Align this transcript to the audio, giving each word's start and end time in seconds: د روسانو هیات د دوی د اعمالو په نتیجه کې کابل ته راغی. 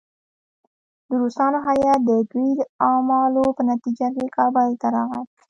د 1.07 1.09
روسانو 1.21 1.57
هیات 1.67 1.99
د 2.09 2.11
دوی 2.31 2.49
د 2.59 2.61
اعمالو 2.89 3.45
په 3.57 3.61
نتیجه 3.71 4.07
کې 4.15 4.33
کابل 4.37 4.67
ته 4.81 4.87
راغی. 4.95 5.21